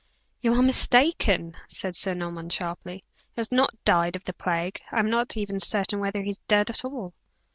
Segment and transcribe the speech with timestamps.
[0.39, 4.81] "You are mistaken!" said Sir Norman sharply, "he has not died of the plague.
[4.91, 7.13] I am not even certain whether he is dead at all."